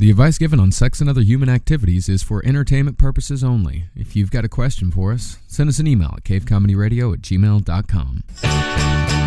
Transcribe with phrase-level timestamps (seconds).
[0.00, 3.84] The advice given on sex and other human activities is for entertainment purposes only.
[3.94, 9.19] If you've got a question for us, send us an email at cavecomedyradio at gmail.com.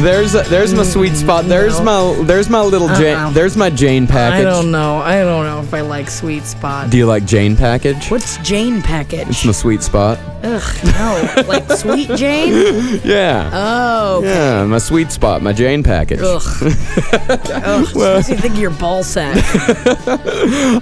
[0.00, 1.46] There's there's my sweet spot.
[1.46, 2.98] There's my there's my little Uh-uh.
[3.00, 3.32] Jane.
[3.34, 4.18] There's my Jane package.
[4.22, 4.62] I package.
[4.62, 4.98] don't know.
[4.98, 6.90] I don't know if I like sweet spot.
[6.90, 8.08] Do you like Jane package?
[8.08, 9.28] What's Jane package?
[9.28, 10.20] It's my sweet spot.
[10.44, 11.44] Ugh, no.
[11.48, 13.00] like sweet Jane?
[13.04, 13.50] Yeah.
[13.52, 14.18] Oh.
[14.18, 14.28] okay.
[14.28, 16.20] Yeah, my sweet spot, my Jane package.
[16.22, 16.42] Ugh.
[16.62, 17.96] Ugh.
[17.96, 19.36] makes you think of your ball sack.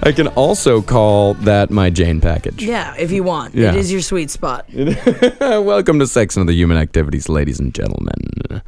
[0.03, 2.63] I can also call that my Jane package.
[2.63, 3.55] Yeah, if you want.
[3.55, 3.71] Yeah.
[3.71, 4.67] It is your sweet spot.
[5.41, 8.63] Welcome to Sex and Other Human Activities, ladies and gentlemen.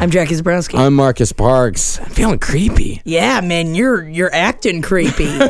[0.00, 0.78] I'm Jackie Zebrowski.
[0.78, 1.98] I'm Marcus Parks.
[1.98, 3.02] I'm feeling creepy.
[3.04, 5.38] yeah, man, you're you're acting creepy.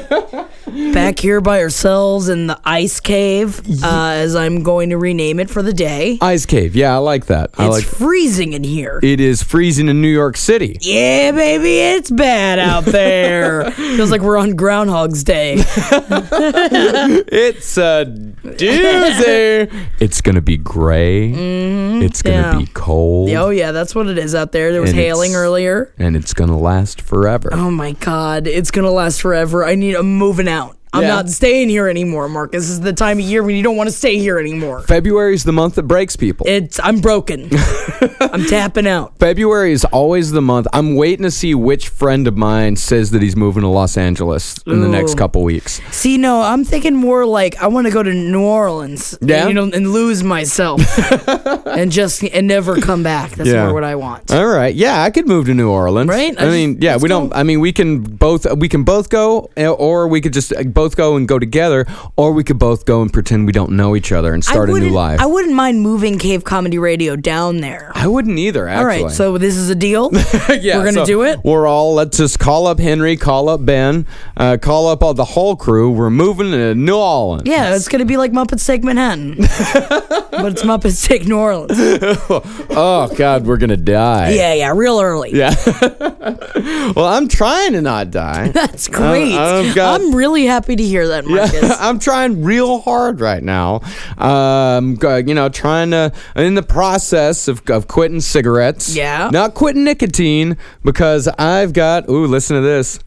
[0.92, 5.48] Back here by ourselves in the ice cave, uh, as I'm going to rename it
[5.50, 6.18] for the day.
[6.20, 6.76] Ice Cave.
[6.76, 7.50] Yeah, I like that.
[7.58, 7.84] I It's like.
[7.84, 9.00] freezing in here.
[9.02, 10.76] It is freezing in New York City.
[10.82, 13.70] Yeah, baby, it's bad out there.
[13.72, 15.56] Feels like we're on Groundhog's Day.
[17.30, 19.88] It's a doozy.
[20.00, 21.30] it's gonna be gray.
[21.32, 22.58] it's gonna Mm-hmm.
[22.60, 22.66] yeah.
[22.66, 23.30] be cold.
[23.30, 24.72] oh yeah, that's what it is out there.
[24.72, 25.92] There was And hailing it's- earlier.
[25.98, 27.50] and it's gonna last forever.
[27.52, 29.64] Oh my god, it's gonna last forever.
[29.64, 29.94] I need.
[29.94, 30.77] I'm moving out.
[30.92, 31.08] I'm Yeah.
[31.08, 32.64] not staying here anymore, Marcus.
[32.64, 34.80] This is the time of year when you don't want to stay here anymore.
[34.82, 36.46] February is the month that breaks people.
[36.48, 36.80] It's.
[36.82, 37.50] I'm broken.
[38.20, 39.18] I'm tapping out.
[39.18, 40.66] February is always the month.
[40.72, 44.58] I'm waiting to see which friend of mine says that he's moving to Los Angeles
[44.66, 45.80] in the next couple weeks.
[45.90, 49.16] See, no, I'm thinking more like I want to go to New Orleans.
[49.20, 49.48] Yeah?
[49.48, 50.80] You know, and lose myself,
[51.66, 53.32] and just and never come back.
[53.32, 53.64] That's Yeah.
[53.66, 54.30] more what I want.
[54.32, 56.08] All right, yeah, I could move to New Orleans.
[56.08, 56.38] Right?
[56.40, 57.32] I, I mean, just- yeah, we don't.
[57.34, 58.46] I mean, we can both.
[58.56, 61.84] We can both go, eh, or we could just both go and go together,
[62.16, 64.62] or we could both go and pretend we don't know each other and start I
[64.62, 65.20] a new wouldn't- life.
[65.20, 67.90] I wouldn't mind moving Cave Comedy Radio down there.
[67.96, 68.68] I wouldn't either.
[68.68, 68.98] Actually.
[69.00, 70.10] All right, so this is a deal.
[70.60, 71.40] yeah, we're gonna so do it?
[71.44, 71.94] We're all.
[71.94, 74.06] Let's just call up Henry, call up Ben,
[74.36, 75.90] uh, call up all the whole crew.
[75.90, 77.42] We're moving to New Orleans.
[77.46, 81.76] Yeah, it's gonna be like Muppets Take Manhattan, but it's Muppets Take New Orleans.
[82.70, 84.30] Oh God, we're gonna die.
[84.30, 85.32] Yeah, yeah, real early.
[85.34, 85.54] Yeah.
[86.94, 88.48] well, I'm trying to not die.
[88.48, 89.34] That's great.
[89.34, 91.62] I've got- I'm really happy to hear that, Marcus.
[91.62, 93.80] Yeah, I'm trying real hard right now.
[94.16, 98.94] Um, you know, trying to in the process of, of quitting cigarettes.
[98.94, 99.30] Yeah.
[99.32, 102.08] Not quitting nicotine because I've got.
[102.08, 102.98] Ooh, listen to this.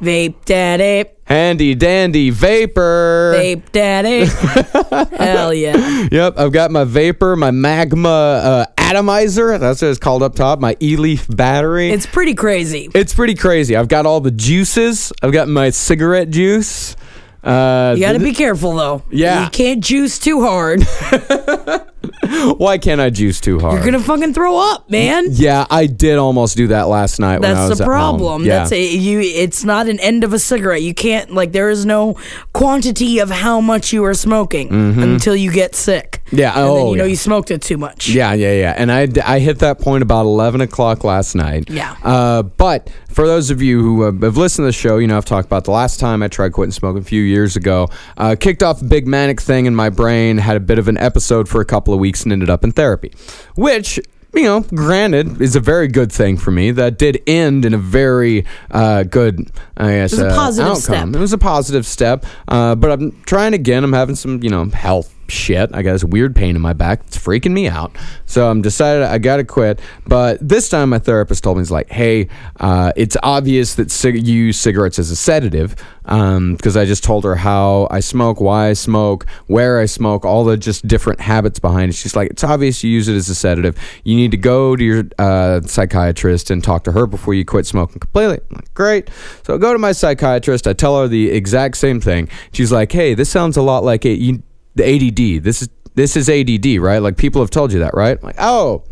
[0.00, 3.34] Vape daddy, Handy dandy vapor.
[3.34, 4.26] vape daddy.
[5.16, 6.06] Hell yeah.
[6.12, 9.58] Yep, I've got my vapor, my magma uh, atomizer.
[9.58, 10.58] That's what it's called up top.
[10.60, 11.90] My e-leaf battery.
[11.90, 12.88] It's pretty crazy.
[12.94, 13.76] It's pretty crazy.
[13.76, 15.12] I've got all the juices.
[15.22, 16.96] I've got my cigarette juice.
[17.44, 19.02] Uh, You gotta th- be careful though.
[19.10, 19.44] Yeah.
[19.44, 20.80] You can't juice too hard.
[22.58, 23.74] Why can't I juice too hard?
[23.74, 25.26] You're gonna fucking throw up, man.
[25.30, 27.40] yeah, I did almost do that last night.
[27.40, 28.44] when I That's was the problem.
[28.44, 28.60] Yeah.
[28.60, 29.20] That's a, you.
[29.20, 30.82] It's not an end of a cigarette.
[30.82, 32.18] You can't like there is no
[32.52, 36.22] quantity of how much you are smoking until you get sick.
[36.26, 36.38] Mm-hmm.
[36.38, 37.10] Yeah, and then oh, you know yeah.
[37.10, 38.08] you smoked it too much.
[38.08, 38.74] Yeah, yeah, yeah.
[38.76, 41.70] And I, I hit that point about 11 o'clock last night.
[41.70, 41.96] Yeah.
[42.02, 45.16] Uh, but for those of you who have, have listened to the show, you know,
[45.16, 47.88] I've talked about the last time I tried quitting smoking a few years ago.
[48.16, 50.98] Uh, kicked off a big manic thing in my brain, had a bit of an
[50.98, 53.12] episode for a couple of weeks, and ended up in therapy,
[53.54, 54.00] which.
[54.34, 56.70] You know, granted, is a very good thing for me.
[56.70, 60.66] That did end in a very uh, good, I guess, it was a uh, positive
[60.72, 60.82] outcome.
[60.82, 61.08] step.
[61.16, 63.82] It was a positive step, uh, but I'm trying again.
[63.82, 65.70] I'm having some, you know, health shit.
[65.74, 67.02] I got this weird pain in my back.
[67.06, 67.96] It's freaking me out.
[68.26, 69.80] So I'm decided I got to quit.
[70.06, 72.28] But this time, my therapist told me, "He's like, hey,
[72.60, 75.76] uh, it's obvious that cig- you use cigarettes as a sedative."
[76.06, 80.44] Because I just told her how I smoke, why I smoke, where I smoke, all
[80.44, 81.94] the just different habits behind it.
[81.94, 83.76] She's like, "It's obvious you use it as a sedative.
[84.04, 87.66] You need to go to your uh, psychiatrist and talk to her before you quit
[87.66, 89.10] smoking completely." Like, Great.
[89.42, 90.68] So I go to my psychiatrist.
[90.68, 92.28] I tell her the exact same thing.
[92.52, 94.20] She's like, "Hey, this sounds a lot like it.
[94.20, 94.42] you,
[94.76, 95.42] the ADD.
[95.42, 96.98] This is this is ADD, right?
[96.98, 98.84] Like people have told you that, right?" Like, "Oh."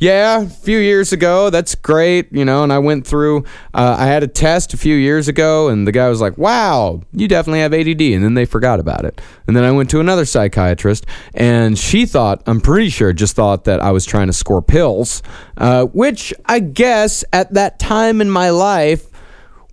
[0.00, 1.50] Yeah, a few years ago.
[1.50, 2.62] That's great, you know.
[2.62, 3.38] And I went through.
[3.74, 7.02] Uh, I had a test a few years ago, and the guy was like, "Wow,
[7.12, 9.20] you definitely have ADD." And then they forgot about it.
[9.48, 11.04] And then I went to another psychiatrist,
[11.34, 15.20] and she thought, I'm pretty sure, just thought that I was trying to score pills,
[15.56, 19.07] uh, which I guess at that time in my life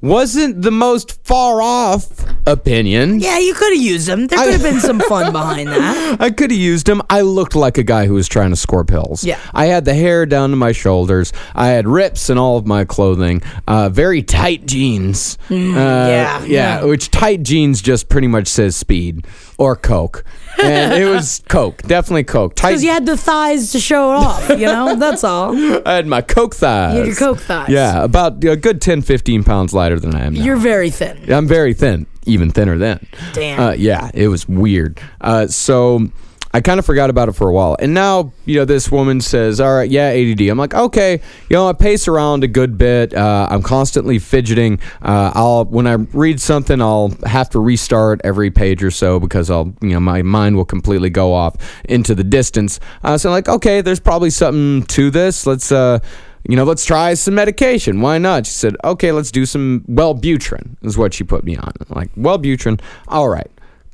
[0.02, 2.08] wasn't the most far off
[2.46, 3.20] opinion.
[3.20, 4.28] Yeah, you could have used them.
[4.28, 6.18] There could have been some fun behind that.
[6.20, 7.02] I could have used them.
[7.10, 9.24] I looked like a guy who was trying to score pills.
[9.24, 9.40] Yeah.
[9.54, 11.34] I had the hair down to my shoulders.
[11.56, 13.42] I had rips in all of my clothing.
[13.68, 15.38] Uh, very tight jeans.
[15.50, 16.46] uh, Mm, yeah, yeah.
[16.46, 16.84] yeah.
[16.84, 19.26] Which tight jeans just pretty much says speed
[19.58, 20.24] or coke,
[20.62, 21.82] and it was coke.
[21.84, 22.56] Definitely coke.
[22.56, 24.96] Because you had the thighs to show it off, you know?
[24.96, 25.56] That's all.
[25.88, 26.94] I had my coke thighs.
[26.94, 27.70] You had your coke thighs.
[27.70, 30.44] Yeah, about a good 10, 15 pounds lighter than I am now.
[30.44, 31.32] You're very thin.
[31.32, 33.06] I'm very thin, even thinner then.
[33.34, 33.60] Damn.
[33.60, 35.00] Uh, yeah, it was weird.
[35.22, 36.08] Uh, so
[36.56, 37.76] I kind of forgot about it for a while.
[37.82, 40.40] And now, you know, this woman says, All right, yeah, ADD.
[40.44, 41.20] I'm like, Okay,
[41.50, 43.14] you know, I pace around a good bit.
[43.14, 44.80] Uh, I'm constantly fidgeting.
[45.02, 49.52] Uh, I'll, when I read something, I'll have to restart every page or so because
[49.52, 51.58] I'll, you know, my mind will completely go off
[51.90, 52.80] into the distance.
[53.04, 55.46] Uh, so I'm like, Okay, there's probably something to this.
[55.46, 56.00] Let's, uh,
[56.48, 58.00] you know, let's try some medication.
[58.00, 58.46] Why not?
[58.46, 61.72] She said, okay, let's do some Wellbutrin, is what she put me on.
[61.90, 63.50] I'm like, Wellbutrin, all right,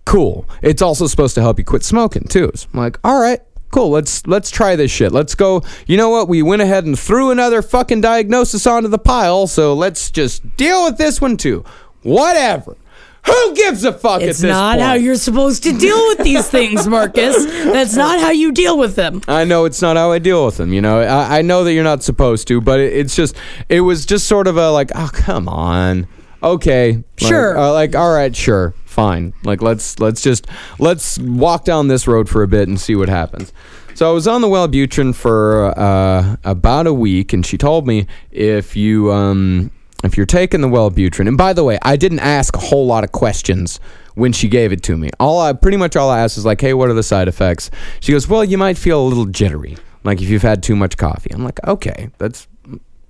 [0.06, 0.48] cool.
[0.62, 2.52] It's also supposed to help you quit smoking, too.
[2.56, 3.40] So I'm like, all right,
[3.72, 5.12] cool, let's let's try this shit.
[5.12, 5.62] Let's go.
[5.88, 6.28] You know what?
[6.28, 10.84] We went ahead and threw another fucking diagnosis onto the pile, so let's just deal
[10.86, 11.64] with this one, too.
[12.04, 12.78] Whatever.
[13.28, 14.82] Who gives a fuck It's at this not point?
[14.82, 17.46] how you're supposed to deal with these things, Marcus.
[17.46, 19.22] That's not how you deal with them.
[19.28, 20.74] I know it's not how I deal with them.
[20.74, 23.36] You know, I, I know that you're not supposed to, but it, it's just,
[23.70, 26.08] it was just sort of a like, oh come on,
[26.42, 27.56] okay, Like, Sure.
[27.56, 29.34] uh, like all right, sure, fine.
[29.44, 30.48] Like let's let's just
[30.80, 33.52] let's walk down this road for a bit and see what happens.
[33.94, 38.08] So I was on the Wellbutrin for uh, about a week, and she told me
[38.32, 39.72] if you um,
[40.04, 43.04] if you're taking the Wellbutrin, and by the way, I didn't ask a whole lot
[43.04, 43.80] of questions
[44.16, 45.10] when she gave it to me.
[45.20, 47.72] All I pretty much all I asked is like, hey, what are the side effects?
[48.00, 50.98] She goes, well, you might feel a little jittery, like if you've had too much
[50.98, 51.32] coffee.
[51.34, 52.48] I'm like, okay, that's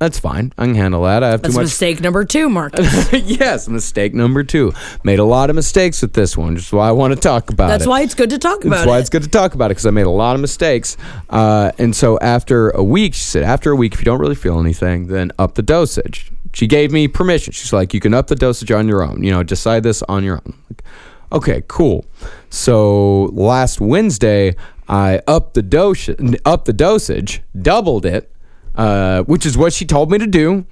[0.02, 0.52] that's fine.
[0.58, 1.22] I can handle that.
[1.22, 3.14] I have That's too much mistake number two, Marcus.
[3.14, 4.74] yes, mistake number two.
[5.04, 7.52] Made a lot of mistakes with this one, which is why I want to talk
[7.52, 7.68] about it.
[7.68, 7.90] That's it.
[7.90, 9.02] why it's good to talk about That's why it.
[9.02, 10.98] it's good to talk about it because I made a lot of mistakes.
[11.30, 14.34] Uh, and so after a week, she said, after a week, if you don't really
[14.34, 16.32] feel anything, then up the dosage.
[16.56, 17.54] She gave me permission.
[17.54, 19.24] She's like, you can up the dosage on your own.
[19.24, 20.58] You know, decide this on your own.
[20.68, 20.84] Like,
[21.32, 22.06] okay, cool.
[22.50, 24.56] So last Wednesday,
[24.90, 26.10] I upped the dose,
[26.44, 28.32] up the dosage, doubled it,
[28.76, 30.66] uh, which is what she told me to do.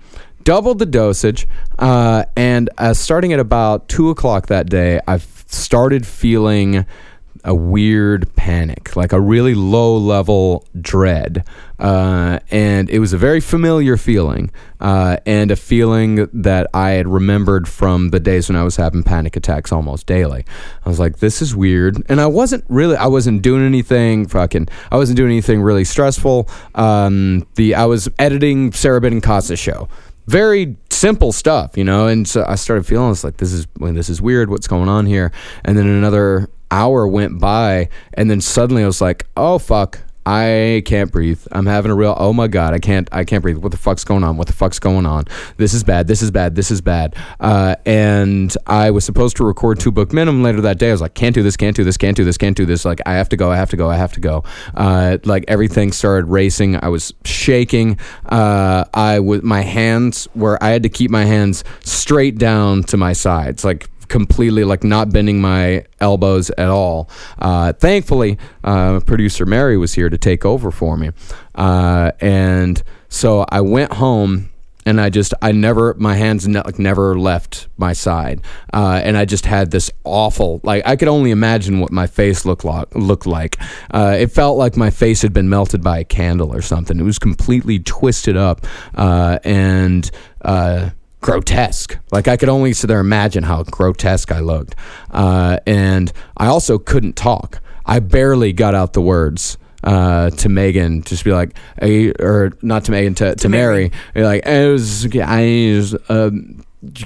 [0.44, 1.48] Doubled the dosage,
[1.80, 6.86] uh, and uh, starting at about two o'clock that day, I started feeling
[7.44, 11.44] a weird panic, like a really low level dread.
[11.80, 17.08] Uh, and it was a very familiar feeling, uh, and a feeling that I had
[17.08, 20.46] remembered from the days when I was having panic attacks almost daily.
[20.86, 22.04] I was like, this is weird.
[22.10, 26.50] And I wasn't really, I wasn't doing anything fucking, I wasn't doing anything really stressful.
[26.76, 29.88] Um, the, I was editing Sara Benincasa show
[30.30, 32.08] very simple stuff, you know.
[32.08, 34.50] And so I started feeling this like this is well, this is weird.
[34.50, 35.32] What's going on here?
[35.66, 40.00] And then another hour went by, and then suddenly I was like, oh fuck.
[40.26, 41.42] I can't breathe.
[41.52, 43.58] I'm having a real oh my god, I can't I can't breathe.
[43.58, 44.38] What the fuck's going on?
[44.38, 45.26] What the fuck's going on?
[45.58, 46.08] This is bad.
[46.08, 46.56] This is bad.
[46.56, 47.16] This is bad.
[47.40, 50.90] Uh, and I was supposed to record two book minimum later that day.
[50.90, 52.86] I was like, can't do this, can't do this, can't do this, can't do this.
[52.86, 54.44] Like I have to go, I have to go, I have to go.
[54.76, 56.76] Uh, like everything started racing.
[56.84, 58.00] I was shaking.
[58.26, 62.98] Uh, I was my hands were I had to keep my hands straight down to
[62.98, 67.10] my sides, like completely like not bending my elbows at all.
[67.38, 71.12] Uh, thankfully, uh, producer Mary was here to take over for me,
[71.56, 74.50] uh, and so I went home.
[74.86, 78.42] And I just, I never, my hands ne- like never left my side,
[78.74, 82.44] uh, and I just had this awful, like I could only imagine what my face
[82.44, 82.96] looked like.
[82.96, 83.58] Looked like,
[83.92, 87.00] uh, it felt like my face had been melted by a candle or something.
[87.00, 88.66] It was completely twisted up,
[88.96, 90.10] uh, and
[90.42, 90.90] uh,
[91.22, 91.98] grotesque.
[92.12, 94.76] Like I could only sit there and imagine how grotesque I looked.
[95.12, 97.62] Uh, and I also couldn't talk.
[97.86, 102.86] I barely got out the words uh, to Megan, just be like, hey, or not
[102.86, 103.92] to Megan, to, to, Mary.
[104.14, 106.66] Like it was, I was, um,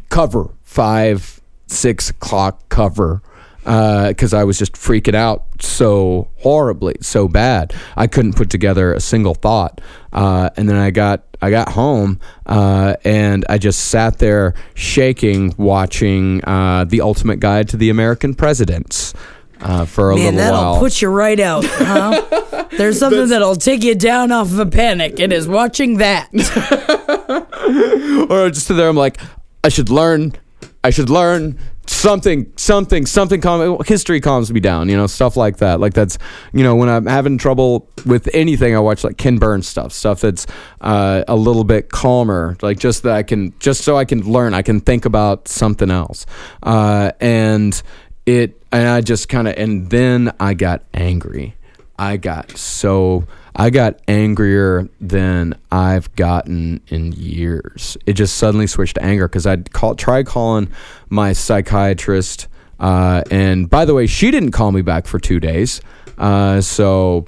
[0.09, 3.21] cover five, six o'clock cover
[3.63, 7.73] because I was just freaking out so horribly, so bad.
[7.95, 9.79] I couldn't put together a single thought.
[10.11, 15.53] Uh, and then I got I got home uh, and I just sat there shaking,
[15.57, 19.13] watching uh, the Ultimate Guide to the American Presidents.
[19.61, 20.79] Uh, for a Man, little that'll while.
[20.79, 22.67] put you right out, huh?
[22.77, 25.21] There's something that'll take you down off of a panic.
[25.21, 26.27] It is watching that.
[28.29, 29.21] or just sit there, I'm like,
[29.63, 30.33] I should learn,
[30.83, 31.57] I should learn
[32.03, 33.39] something, something, something.
[33.39, 34.89] Calm, history calms me down.
[34.89, 35.79] You know, stuff like that.
[35.79, 36.17] Like that's,
[36.51, 40.19] you know, when I'm having trouble with anything, I watch like Ken Burns stuff, stuff
[40.19, 40.45] that's
[40.81, 42.57] uh, a little bit calmer.
[42.61, 45.89] Like just that I can, just so I can learn, I can think about something
[45.89, 46.25] else.
[46.61, 47.81] Uh, and
[48.25, 51.55] it, and I just kind of, and then I got angry.
[51.97, 57.97] I got so I got angrier than I've gotten in years.
[58.05, 60.71] It just suddenly switched to anger because I'd call, tried calling
[61.09, 62.47] my psychiatrist,
[62.79, 65.81] uh, and by the way, she didn't call me back for two days.
[66.17, 67.25] Uh, so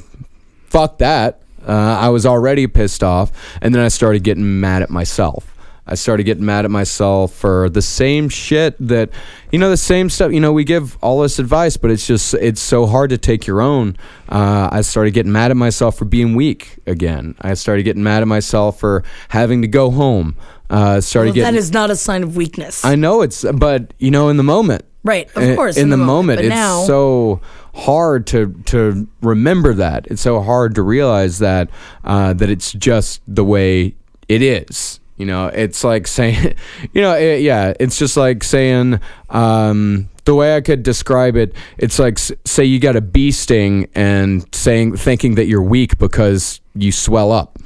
[0.67, 1.41] fuck that.
[1.67, 5.55] Uh, I was already pissed off, and then I started getting mad at myself.
[5.88, 9.10] I started getting mad at myself for the same shit that,
[9.51, 10.32] you know, the same stuff.
[10.32, 13.46] You know, we give all this advice, but it's just, it's so hard to take
[13.46, 13.96] your own.
[14.27, 17.36] Uh, I started getting mad at myself for being weak again.
[17.42, 20.36] I started getting mad at myself for having to go home.
[20.70, 21.54] Uh, started Well, getting.
[21.54, 22.84] that is not a sign of weakness.
[22.84, 25.77] I know it's, but, you know, in the moment, right, of in- course.
[25.77, 27.42] in, the, moment, but it's now, so
[27.75, 31.70] hard to to remember that it's so hard to realize that
[32.06, 33.94] uh, that it's just the way
[34.30, 36.55] it is you know it's like saying
[36.93, 41.53] you know it, yeah it's just like saying um, the way I could describe it,
[41.77, 46.60] it's like say you got a bee sting and saying thinking that you're weak because
[46.74, 47.57] you swell up.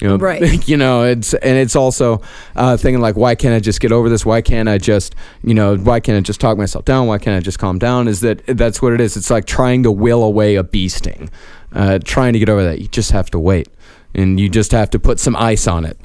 [0.00, 0.66] You know, Right.
[0.68, 2.20] you know, it's and it's also
[2.56, 4.26] uh, thinking like, why can't I just get over this?
[4.26, 5.14] Why can't I just,
[5.44, 7.06] you know, why can't I just talk myself down?
[7.06, 8.08] Why can't I just calm down?
[8.08, 9.16] Is that that's what it is?
[9.16, 11.30] It's like trying to will away a bee sting,
[11.72, 12.80] uh, trying to get over that.
[12.80, 13.68] You just have to wait,
[14.14, 15.98] and you just have to put some ice on it.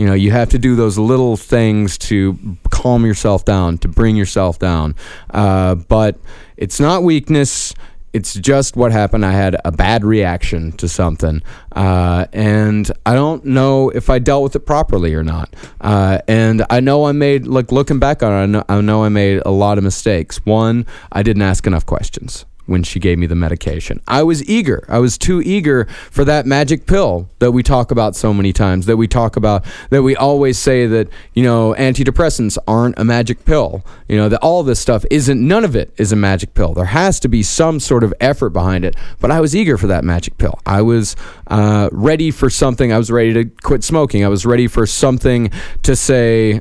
[0.00, 4.16] You know, you have to do those little things to calm yourself down, to bring
[4.16, 4.94] yourself down.
[5.28, 6.18] Uh, but
[6.56, 7.74] it's not weakness.
[8.14, 9.26] It's just what happened.
[9.26, 11.42] I had a bad reaction to something,
[11.72, 15.54] uh, and I don't know if I dealt with it properly or not.
[15.82, 19.04] Uh, and I know I made, like looking back on it, I know, I know
[19.04, 20.38] I made a lot of mistakes.
[20.46, 24.00] One, I didn't ask enough questions when she gave me the medication.
[24.06, 24.84] I was eager.
[24.88, 28.86] I was too eager for that magic pill that we talk about so many times,
[28.86, 33.44] that we talk about, that we always say that, you know, antidepressants aren't a magic
[33.44, 33.84] pill.
[34.08, 36.72] You know, that all this stuff isn't, none of it is a magic pill.
[36.72, 38.94] There has to be some sort of effort behind it.
[39.18, 40.58] But I was eager for that magic pill.
[40.64, 41.16] I was
[41.48, 42.92] uh, ready for something.
[42.92, 44.24] I was ready to quit smoking.
[44.24, 45.50] I was ready for something
[45.82, 46.60] to say,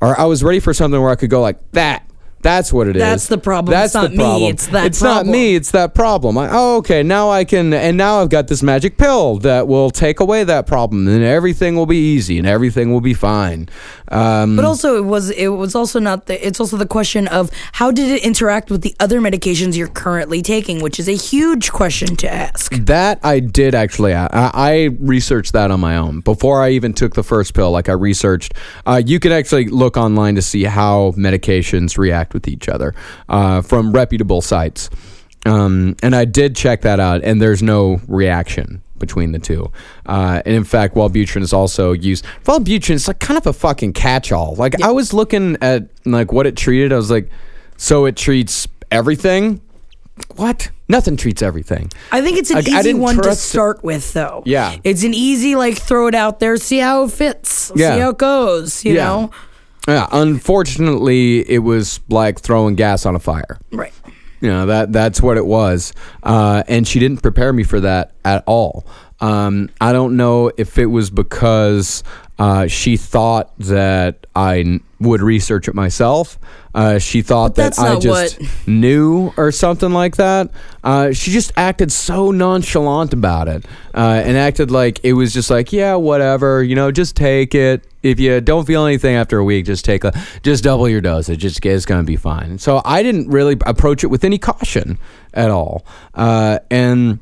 [0.00, 2.07] or I was ready for something where I could go like that.
[2.40, 3.02] That's what it is.
[3.02, 3.72] That's the problem.
[3.72, 4.48] That's It's not the me.
[4.48, 4.86] It's that problem.
[4.86, 5.26] It's problem.
[5.26, 5.54] not me.
[5.56, 6.38] It's that problem.
[6.38, 7.02] I, oh, okay.
[7.02, 10.66] Now I can, and now I've got this magic pill that will take away that
[10.66, 13.68] problem, and everything will be easy, and everything will be fine.
[14.10, 16.46] Um, But also, it was it was also not the.
[16.46, 20.40] It's also the question of how did it interact with the other medications you're currently
[20.40, 22.72] taking, which is a huge question to ask.
[22.74, 24.14] That I did actually.
[24.14, 27.70] I, I researched that on my own before I even took the first pill.
[27.72, 28.54] Like I researched,
[28.86, 32.94] uh, you can actually look online to see how medications react with each other
[33.28, 34.90] uh, from reputable sites.
[35.46, 39.70] Um, and I did check that out, and there's no reaction between the two.
[40.04, 42.24] Uh, and in fact, Wellbutrin is also used.
[42.44, 44.56] Wellbutrin is like kind of a fucking catch-all.
[44.56, 46.92] Like I was looking at like what it treated.
[46.92, 47.30] I was like,
[47.76, 49.60] so it treats everything.
[50.34, 50.70] What?
[50.88, 51.92] Nothing treats everything.
[52.10, 54.42] I think it's an Like, easy one to start with, though.
[54.46, 54.74] Yeah.
[54.82, 57.94] it's an easy like throw it out there, see how it fits, Yeah.
[57.94, 58.84] see how it goes.
[58.84, 59.04] You Yeah.
[59.04, 59.30] know,
[59.88, 63.58] Yeah, unfortunately, it was like throwing gas on a fire.
[63.72, 63.92] right?
[64.40, 65.92] You know that that's what it was,
[66.22, 68.86] uh, and she didn't prepare me for that at all.
[69.20, 72.04] Um, I don't know if it was because
[72.38, 76.38] uh, she thought that I n- would research it myself.
[76.72, 80.52] Uh, she thought But that that's I not just what- knew or something like that.
[80.84, 85.50] Uh, she just acted so nonchalant about it uh, and acted like it was just
[85.50, 87.84] like, yeah, whatever, you know, just take it.
[88.02, 90.12] If you don't feel anything after a week, just take a,
[90.42, 91.44] just double your dosage.
[91.44, 92.58] It's, it's going to be fine.
[92.58, 94.98] So I didn't really approach it with any caution
[95.34, 95.84] at all.
[96.14, 97.18] Uh, and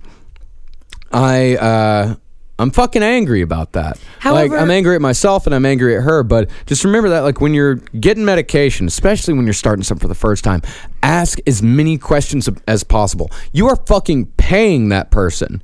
[1.12, 2.14] I, uh,
[2.58, 3.98] I'm fucking angry about that.
[4.18, 7.20] However- like I'm angry at myself and I'm angry at her, but just remember that
[7.20, 10.62] like when you're getting medication, especially when you're starting something for the first time,
[11.02, 13.30] ask as many questions as possible.
[13.52, 15.62] You are fucking paying that person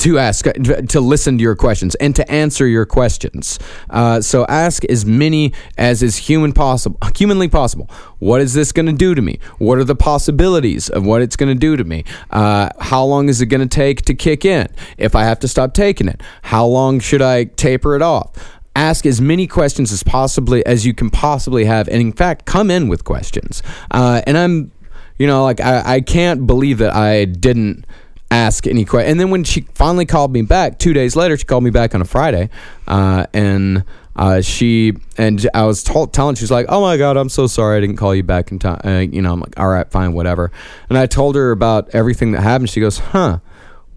[0.00, 3.58] to ask to listen to your questions and to answer your questions.
[3.90, 7.88] Uh, so ask as many as is human possible, humanly possible.
[8.18, 9.38] What is this going to do to me?
[9.58, 12.04] What are the possibilities of what it's going to do to me?
[12.30, 14.68] Uh, how long is it going to take to kick in?
[14.96, 18.32] If I have to stop taking it, how long should I taper it off?
[18.74, 22.70] Ask as many questions as possibly as you can possibly have, and in fact, come
[22.70, 23.62] in with questions.
[23.90, 24.72] Uh, and I'm,
[25.18, 27.84] you know, like I, I can't believe that I didn't
[28.30, 29.10] ask any question.
[29.10, 31.94] And then when she finally called me back two days later, she called me back
[31.94, 32.50] on a Friday,
[32.86, 33.84] uh, and
[34.16, 37.80] uh, she and I was telling she's like, "Oh my god, I'm so sorry I
[37.80, 40.50] didn't call you back in time." Uh, you know, I'm like, "All right, fine, whatever."
[40.88, 42.70] And I told her about everything that happened.
[42.70, 43.38] She goes, "Huh?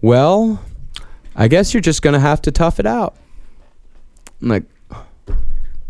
[0.00, 0.62] Well,
[1.36, 3.16] I guess you're just gonna have to tough it out."
[4.40, 4.64] I'm like,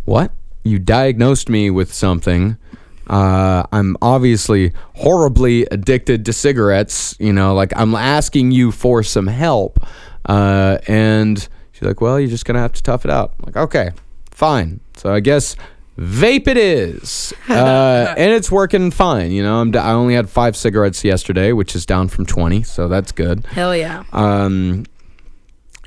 [0.05, 0.33] "What?
[0.63, 2.57] You diagnosed me with something."
[3.09, 7.17] Uh, I'm obviously horribly addicted to cigarettes.
[7.19, 9.79] You know, like I'm asking you for some help.
[10.27, 11.39] Uh, and
[11.73, 13.35] she's like, well, you're just going to have to tough it out.
[13.39, 13.91] I'm like, okay,
[14.31, 14.81] fine.
[14.97, 15.55] So I guess
[15.99, 17.33] vape it is.
[17.47, 19.31] Uh, and it's working fine.
[19.31, 22.63] You know, I'm d- I only had five cigarettes yesterday, which is down from 20.
[22.63, 23.45] So that's good.
[23.47, 24.03] Hell yeah.
[24.13, 24.87] Um,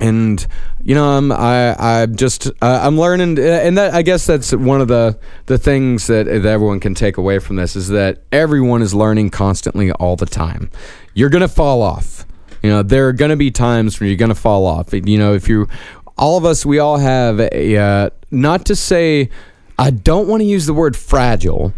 [0.00, 0.46] and
[0.82, 4.80] you know, I'm I I'm just uh, I'm learning, and that I guess that's one
[4.80, 8.82] of the the things that, that everyone can take away from this is that everyone
[8.82, 10.70] is learning constantly all the time.
[11.14, 12.24] You're gonna fall off.
[12.62, 14.92] You know, there are gonna be times when you're gonna fall off.
[14.92, 15.68] You know, if you,
[16.16, 19.30] all of us, we all have a uh, not to say,
[19.78, 21.72] I don't want to use the word fragile.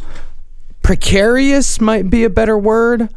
[0.83, 3.09] Precarious might be a better word.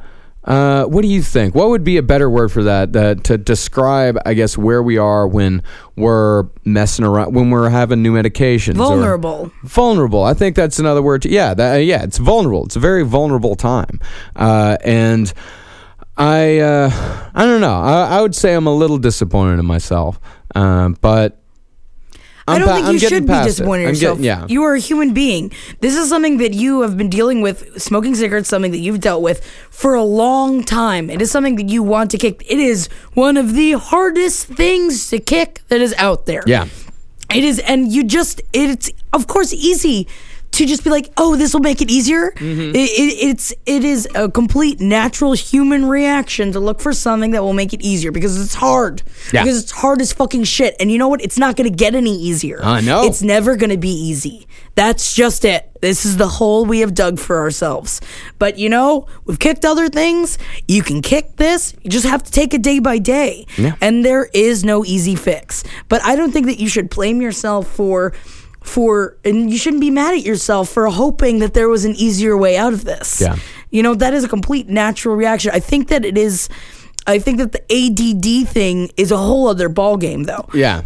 [0.44, 1.56] Uh, what do you think?
[1.56, 2.96] What would be a better word for that?
[2.96, 5.64] Uh, to describe, I guess, where we are when
[5.96, 8.76] we're messing around, when we're having new medications.
[8.76, 9.52] Vulnerable.
[9.64, 10.24] vulnerable.
[10.24, 11.22] I think that's another word.
[11.22, 12.66] To, yeah, that, uh, yeah, it's vulnerable.
[12.66, 14.00] It's a very vulnerable time,
[14.36, 15.32] uh, and
[16.18, 17.80] I, uh, I don't know.
[17.80, 20.20] I, I would say I'm a little disappointed in myself,
[20.56, 21.43] um, but.
[22.48, 24.18] I'm I do pa- not think I'm you should be disappointed in yourself.
[24.18, 25.52] getting- yeah, You are a human being.
[25.80, 29.22] This is something that you have been dealing with, smoking cigarettes, something that you've dealt
[29.22, 31.10] with for a long time.
[31.10, 32.44] It is something that you want to kick.
[32.50, 36.44] It is one of the hardest things to kick that is out there.
[36.46, 36.68] yeah,
[37.34, 40.08] It is, and you just, it's of course easy
[40.54, 42.32] to just be like, oh, this will make it easier.
[42.32, 42.76] Mm-hmm.
[42.76, 47.44] It, it, it's, it is a complete natural human reaction to look for something that
[47.44, 49.02] will make it easier because it's hard.
[49.34, 49.44] Yeah.
[49.44, 50.76] Because it's hard as fucking shit.
[50.80, 51.22] And you know what?
[51.22, 52.60] It's not going to get any easier.
[52.64, 53.04] I know.
[53.04, 54.48] It's never going to be easy.
[54.76, 55.70] That's just it.
[55.82, 58.00] This is the hole we have dug for ourselves.
[58.40, 60.38] But you know, we've kicked other things.
[60.68, 61.76] You can kick this.
[61.84, 63.46] You just have to take it day by day.
[63.58, 63.76] Yeah.
[63.82, 65.64] And there is no easy fix.
[65.90, 68.14] But I don't think that you should blame yourself for
[68.64, 72.36] for and you shouldn't be mad at yourself for hoping that there was an easier
[72.36, 73.22] way out of this.
[73.22, 73.36] Yeah.
[73.70, 75.52] You know, that is a complete natural reaction.
[75.54, 76.50] I think that it is
[77.06, 80.48] I think that the ADD thing is a whole other ballgame though.
[80.54, 80.84] yeah,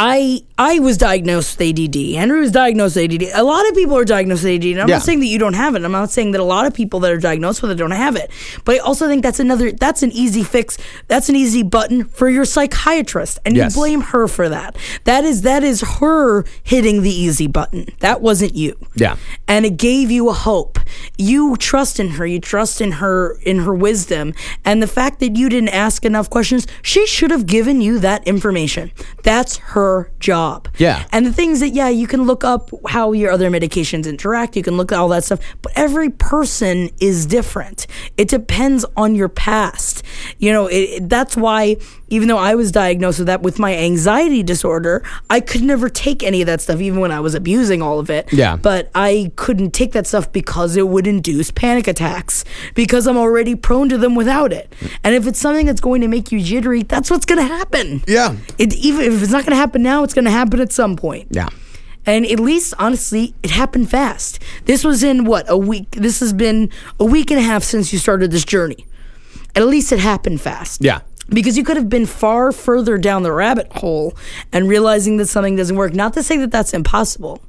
[0.00, 1.96] I I was diagnosed with ADD.
[2.16, 3.30] Andrew was diagnosed with ADD.
[3.34, 4.72] A lot of people are diagnosed with ADD.
[4.72, 4.96] And I'm Yeah.
[4.96, 5.84] not saying that you don't have it.
[5.84, 8.14] I'm not saying that a lot of people that are diagnosed with it don't have
[8.16, 8.30] it.
[8.64, 10.78] But I also think that's another that's an easy fix.
[11.08, 13.40] That's an easy button for your psychiatrist.
[13.44, 13.74] And Yes.
[13.74, 14.76] you blame her for that.
[15.02, 17.86] That is that is her hitting the easy button.
[17.98, 18.76] That wasn't you.
[18.94, 19.16] Yeah.
[19.48, 20.78] And it gave you a hope.
[21.18, 22.24] You trust in her.
[22.26, 24.32] You trust in her in her wisdom.
[24.64, 28.24] And the fact that you didn't ask enough questions, she should have given you that
[28.26, 28.92] information.
[29.24, 29.87] That's her
[30.20, 30.68] job.
[30.78, 31.04] Yeah.
[31.12, 34.56] And the things that, yeah, you can look up how your other medications interact.
[34.56, 35.40] You can look at all that stuff.
[35.62, 37.86] But every person is different.
[38.16, 40.02] It depends on your past.
[40.38, 41.76] You know, it, it- that's why,
[42.10, 46.22] even though I was diagnosed with that with my anxiety disorder, I could never take
[46.22, 48.30] any of that stuff, even when I was abusing all of it.
[48.32, 48.56] Yeah.
[48.56, 53.54] But I couldn't take that stuff because it would induce panic attacks because I'm already
[53.54, 54.72] prone to them without it.
[55.04, 58.02] And if it's something that's going to make you jittery, that's what's going to happen.
[58.06, 60.72] yeah, It, even if it's not going to happen now, it's going to happen at
[60.72, 61.28] some point.
[61.30, 61.48] yeah.
[62.06, 64.42] And at least, honestly, it happened fast.
[64.64, 65.90] This was in what, a week?
[65.90, 68.86] This has been a week and a half since you started this journey.
[69.54, 70.82] At least it happened fast.
[70.82, 71.00] Yeah.
[71.28, 74.16] Because you could have been far further down the rabbit hole
[74.54, 75.92] and realizing that something doesn't work.
[75.92, 77.42] Not to say that that's impossible,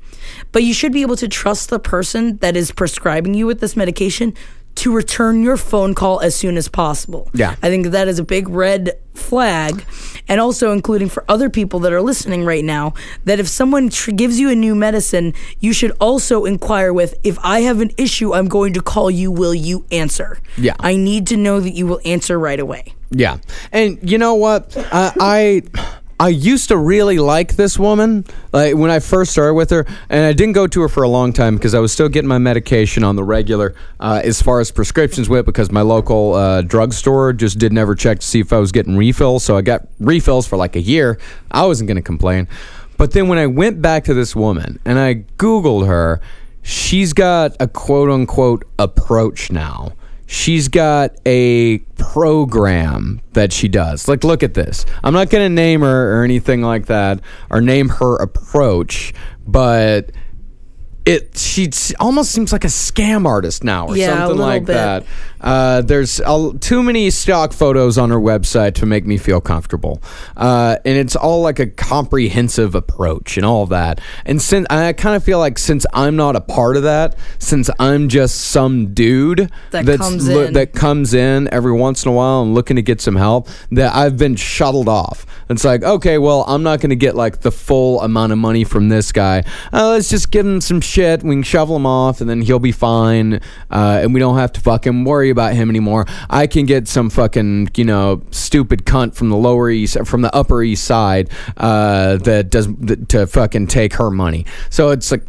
[0.52, 3.78] but you should be able to trust the person that is prescribing you with this
[3.78, 4.34] medication
[4.80, 7.30] to return your phone call as soon as possible.
[7.34, 7.56] Yeah.
[7.62, 9.84] I think that is a big red flag.
[10.28, 12.94] And also, including for other people that are listening right now,
[13.26, 17.38] that if someone tr- gives you a new medicine, you should also inquire with if
[17.44, 19.32] I have an issue, I'm going to call you.
[19.32, 20.40] Will you answer?
[20.58, 20.76] Yeah.
[20.80, 22.94] I need to know that you will answer right away.
[23.12, 23.38] Yeah,
[23.72, 24.78] and you know what?
[24.78, 25.64] Uh, I
[26.22, 30.26] I used to really like this woman, like when I first started with her, and
[30.26, 32.38] I didn't go to her for a long time because I was still getting my
[32.38, 37.32] medication on the regular, uh, as far as prescriptions went, because my local uh, drugstore
[37.32, 39.46] just did never check to see if I was getting refills.
[39.46, 41.18] So I got refills for like a year.
[41.52, 42.50] I wasn't going to complain,
[42.98, 46.20] but then when I went back to this woman and I Googled her,
[46.64, 49.94] she's got a quote unquote approach now
[50.32, 54.08] she's got a program that she does.
[54.08, 54.86] Like, look at this.
[55.04, 59.12] I'm not going to name her or anything like that, or name her approach,
[59.48, 60.12] but
[61.06, 64.74] it she almost seems like a scam artist now, or Yeah, something like bit.
[64.74, 65.06] that.
[65.42, 70.02] Uh, there's a, too many stock photos on her website to make me feel comfortable,
[70.38, 74.02] uh, and it's all like a comprehensive approach and all that.
[74.26, 77.70] And since I kind of feel like since I'm not a part of that, since
[77.80, 80.54] I'm just some dude That comes in.
[80.54, 83.96] that comes in every once in a while and looking to get some help, that
[83.96, 85.26] I've been shuttled off.
[85.50, 88.64] It's like, okay, well, I'm not going to get like the full amount of money
[88.64, 89.44] from this guy.
[89.74, 91.24] Uh, let's just give him some shit.
[91.24, 93.36] We can shovel him off, and then he'll be fine,
[93.72, 96.06] uh, and we don't have to fucking worry about him anymore.
[96.30, 100.34] I can get some fucking you know stupid cunt from the lower east, from the
[100.36, 104.46] upper east side, uh, that does that, to fucking take her money.
[104.70, 105.24] So it's like.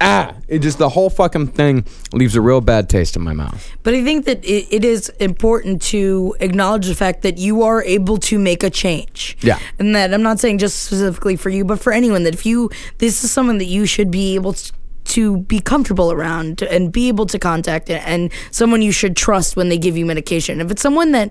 [0.00, 3.70] Ah, it just the whole fucking thing leaves a real bad taste in my mouth.
[3.84, 7.80] But I think that it, it is important to acknowledge the fact that you are
[7.84, 9.36] able to make a change.
[9.40, 9.60] Yeah.
[9.78, 12.70] And that I'm not saying just specifically for you, but for anyone that if you,
[12.98, 14.72] this is someone that you should be able to.
[15.14, 19.56] To be comfortable around and be able to contact and- and someone you should trust
[19.56, 20.60] when they give you medication.
[20.60, 21.30] If it's someone that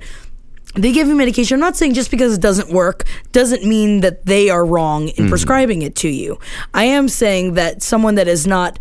[0.75, 1.55] they give you medication.
[1.55, 5.25] I'm not saying just because it doesn't work doesn't mean that they are wrong in
[5.25, 5.29] mm.
[5.29, 6.39] prescribing it to you.
[6.73, 8.79] I am saying that someone that is not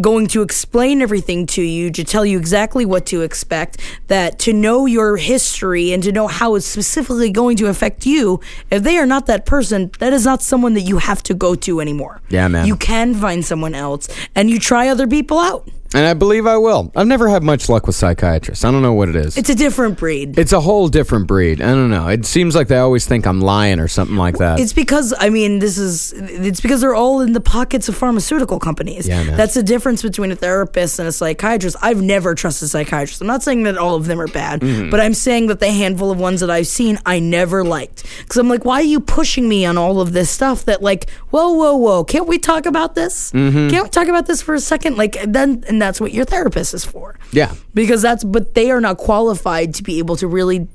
[0.00, 4.52] going to explain everything to you to tell you exactly what to expect that to
[4.52, 8.98] know your history and to know how it's specifically going to affect you if they
[8.98, 12.20] are not that person that is not someone that you have to go to anymore
[12.28, 12.66] Yeah, man.
[12.66, 16.56] you can find someone else and you try other people out And I believe I
[16.56, 16.90] will.
[16.96, 18.64] I've never had much luck with psychiatrists.
[18.64, 19.36] I don't know what it is.
[19.36, 21.60] it's a different breed It's a whole different breed.
[21.62, 22.08] I don't know.
[22.08, 24.58] It seems like they always think I'm lying or something like that.
[24.60, 28.58] It's because I mean this is it's because they're all in the pockets of pharmaceutical
[28.58, 29.06] companies.
[29.08, 29.36] Yeah, man.
[29.36, 31.76] That's the difference between a therapist and a psychiatrist.
[31.82, 33.20] I've never trusted psychiatrists.
[33.20, 34.90] I'm not saying that all of them are bad, Mm-hmm.
[34.90, 38.04] but I'm saying that the handful of ones that I've seen I never liked.
[38.28, 41.08] Cuz I'm like, why are you pushing me on all of this stuff that like,
[41.30, 43.30] whoa, whoa, whoa, can't we talk about this?
[43.32, 43.68] Mm-hmm.
[43.70, 44.96] Can't we talk about this for a second?
[44.96, 47.54] Like then and that's what your therapist is for yeah.
[47.74, 50.66] because that's but they are not qualified to be able to really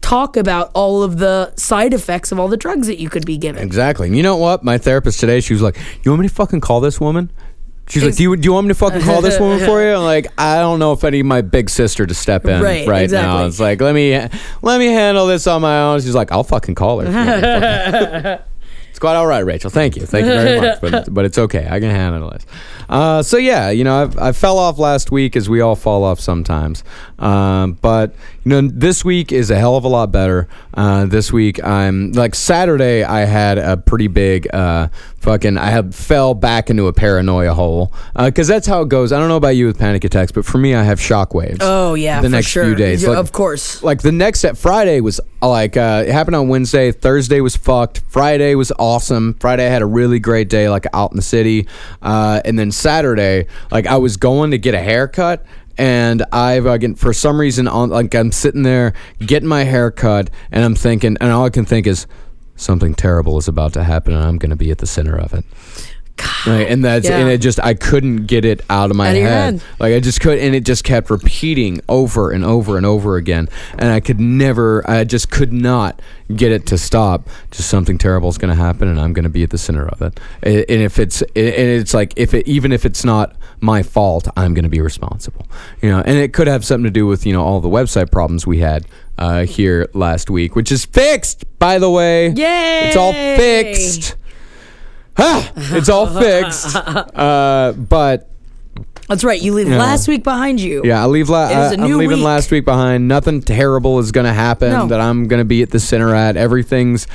[0.00, 3.38] talk about all of the side effects of all the drugs that you could be
[3.38, 3.62] given.
[3.62, 4.08] Exactly.
[4.08, 4.64] And you know what?
[4.64, 7.30] My therapist today, she was like, "You want me to fucking call this woman?"
[7.88, 9.92] She's like, do you, do you want me to fucking call this woman for you?
[9.94, 12.86] I'm like, I don't know if I need my big sister to step in Right,
[12.86, 13.46] right, now.
[13.46, 14.12] It's like, let me
[14.60, 16.00] let me handle this on my own.
[16.00, 18.44] She's like, I'll fucking call her.
[18.98, 19.70] it's quite all right, Rachel.
[19.70, 20.06] Thank you.
[20.06, 20.80] Thank you very much.
[20.80, 21.68] But, but it's okay.
[21.70, 22.44] I can handle it.
[22.88, 26.02] Uh, so, yeah, you know, I've, I fell off last week as we all fall
[26.02, 26.82] off sometimes.
[27.20, 30.48] Um, but, you know, this week is a hell of a lot better.
[30.74, 34.88] Uh, this week, I'm like Saturday, I had a pretty big uh,
[35.20, 37.92] fucking, I have fell back into a paranoia hole.
[38.16, 39.12] Because that's how it goes.
[39.12, 41.58] I don't know about you with panic attacks, but for me, I have shock waves.
[41.60, 42.64] Oh yeah, the for next sure.
[42.64, 43.02] few days.
[43.02, 43.82] Yeah, Like- of course.
[43.82, 47.56] like the next set friday was uh, like uh it happened on wednesday thursday was
[47.56, 51.22] fucked friday was awesome friday i had a really great day like out in the
[51.22, 51.66] city
[52.02, 55.44] uh and then saturday like i was going to get a haircut
[55.76, 60.28] and I've again for some reason on like I'm sitting there getting my hair cut
[60.50, 62.08] and I'm thinking and all I can think is
[62.58, 65.32] something terrible is about to happen and I'm going to be at the center of
[65.34, 65.44] it.
[66.46, 67.18] Right, and that's Yeah.
[67.18, 69.54] and it just I couldn't get it out of my Out of head.
[69.54, 69.62] head.
[69.78, 73.48] Like I just could, and it just kept repeating over and over and over again,
[73.78, 76.02] and I could never, I just could not
[76.34, 77.28] get it to stop.
[77.52, 79.86] Just something terrible is going to happen, and I'm going to be at the center
[79.86, 80.18] of it.
[80.42, 84.26] And and if it's, and it's like if it, even if it's not my fault,
[84.36, 85.46] I'm going to be responsible.
[85.82, 88.10] You know, and it could have something to do with you know all the website
[88.10, 88.86] problems we had
[89.18, 92.28] uh, here last week, which is fixed, by the way.
[92.30, 92.88] Yay!
[92.88, 94.14] It's all fixed.
[95.20, 96.76] Ah, it's all fixed.
[97.16, 98.30] Uh, but
[99.08, 99.42] That's right.
[99.42, 99.78] You leave Yeah.
[99.78, 100.82] last week behind you.
[100.84, 101.28] yeah, I leave.
[101.28, 102.24] La- It is I, a I'm new leaving week.
[102.24, 103.08] last week behind.
[103.08, 104.70] Nothing terrible is gonna happen.
[104.70, 104.86] No.
[104.86, 106.36] That I'm gonna be at the center at.
[106.36, 107.08] Everything's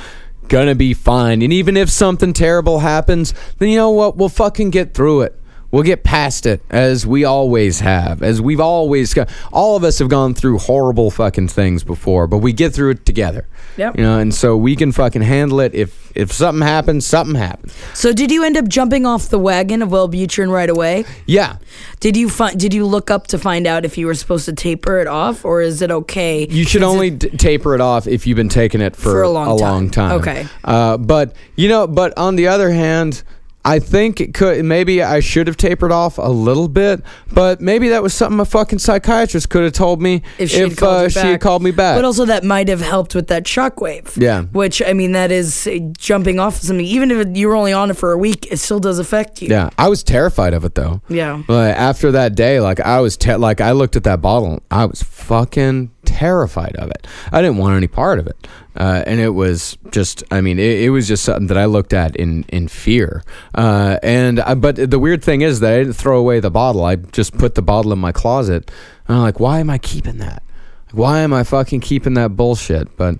[0.48, 1.40] gonna be fine.
[1.40, 4.18] And even if something terrible happens, then you know what?
[4.18, 5.40] We'll fucking get through it.
[5.74, 8.22] We'll get past it as we always have.
[8.22, 9.28] As we've always got.
[9.52, 13.04] All of us have gone through horrible fucking things before, but we get through it
[13.04, 13.48] together.
[13.76, 13.96] Yep.
[13.98, 15.74] You know, and so we can fucking handle it.
[15.74, 17.74] If if something happens, something happens.
[17.92, 21.06] So did you end up jumping off the wagon of Wellbutrin right away?
[21.26, 21.56] Yeah.
[21.98, 22.56] Did you find?
[22.56, 25.44] Did you look up to find out if you were supposed to taper it off,
[25.44, 26.46] or is it okay?
[26.48, 29.10] You should Is it- only d- taper it off if you've been taking it for,
[29.10, 29.90] For a long time.
[29.90, 30.20] time.
[30.20, 30.46] Okay.
[30.62, 33.24] Uh, but you know, but on the other hand,
[33.66, 37.88] I think it could maybe I should have tapered off a little bit, but maybe
[37.88, 41.08] that was something a fucking psychiatrist could have told me if she had called, uh,
[41.08, 41.24] she back.
[41.26, 41.96] had called me back.
[41.96, 44.20] But also that might have helped with that shockwave.
[44.20, 44.42] Yeah.
[44.42, 46.84] Which I mean, that is uh, jumping off of something.
[46.84, 49.48] Even if you were only on it for a week, it still does affect you.
[49.48, 51.00] yeah, I was terrified of it though.
[51.08, 51.42] Yeah.
[51.48, 54.84] Like after that day, like I was te- like I looked at that bottle, I
[54.84, 57.06] was fucking terrified of it.
[57.32, 58.46] I didn't want any part of it.
[58.76, 61.92] Uh, and it was just, I mean, it, it, was just something that I looked
[61.92, 63.22] at in, in fear.
[63.54, 66.84] Uh, and, I, but the weird thing is that I didn't throw away the bottle.
[66.84, 68.70] I just put the bottle in my closet.
[69.06, 70.42] And I'm like, why am I keeping that?
[70.92, 72.96] Why am I fucking keeping that bullshit?
[72.96, 73.16] But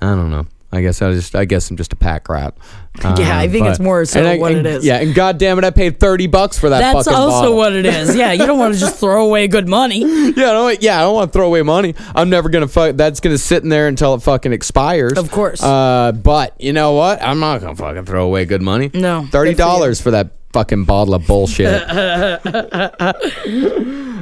[0.00, 0.46] I don't know.
[0.76, 2.56] I guess I just I guess I'm just a pack rat.
[3.02, 4.84] Uh, yeah, I think but, it's more so I, what and, it is.
[4.84, 6.80] Yeah, and goddamn it, I paid thirty bucks for that.
[6.80, 7.56] That's also bottle.
[7.56, 8.14] what it is.
[8.16, 10.00] Yeah, you don't want to just throw away good money.
[10.36, 11.94] yeah, I don't, yeah, I don't want to throw away money.
[12.14, 12.96] I'm never gonna fuck.
[12.96, 15.18] That's gonna sit in there until it fucking expires.
[15.18, 15.62] Of course.
[15.62, 17.22] Uh, but you know what?
[17.22, 18.90] I'm not gonna fucking throw away good money.
[18.94, 21.82] No, thirty dollars for, for that fucking bottle of bullshit.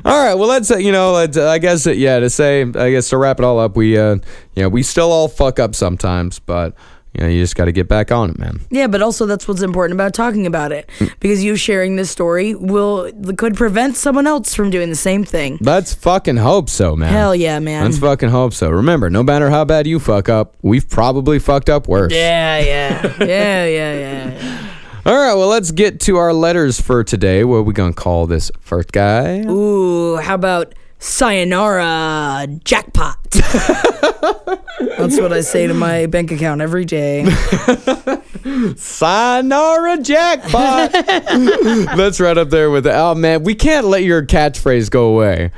[0.05, 2.63] All right, well, let's uh, you know, let's, uh, I guess uh, yeah, to say,
[2.63, 4.17] I guess to wrap it all up, we uh,
[4.55, 6.75] you know, we still all fuck up sometimes, but
[7.15, 8.61] you know, you just got to get back on it, man.
[8.71, 11.13] Yeah, but also that's what's important about talking about it mm.
[11.21, 15.59] because you sharing this story will could prevent someone else from doing the same thing.
[15.61, 17.13] Let's fucking hope so, man.
[17.13, 17.85] Hell yeah, man.
[17.85, 18.71] Let's fucking hope so.
[18.71, 22.13] Remember, no matter how bad you fuck up, we've probably fucked up worse.
[22.13, 24.72] Yeah, yeah, yeah, yeah, yeah.
[25.05, 27.43] All right, well, let's get to our letters for today.
[27.43, 29.41] What are we going to call this first guy?
[29.41, 33.19] Ooh, how about Sayonara Jackpot?
[33.33, 37.25] That's what I say to my bank account every day.
[38.77, 40.93] Sayonara Jackpot.
[41.97, 45.51] That's right up there with the, oh man, we can't let your catchphrase go away.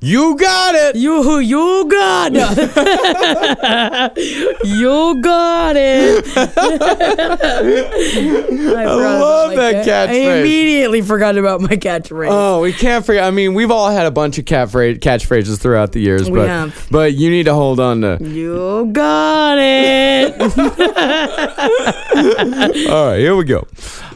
[0.00, 0.94] You got it.
[0.94, 2.38] You you got it.
[4.64, 6.24] you got it.
[6.36, 6.42] I,
[8.82, 10.28] I love that catchphrase.
[10.28, 12.28] I immediately forgot about my catchphrase.
[12.30, 13.24] Oh, we can't forget.
[13.24, 16.48] I mean, we've all had a bunch of catchphrase catchphrases throughout the years, we but
[16.48, 16.86] have.
[16.92, 18.18] but you need to hold on to.
[18.20, 20.40] You got it.
[22.88, 23.66] all right, here we go.